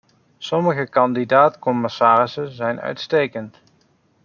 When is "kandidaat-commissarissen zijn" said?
0.89-2.79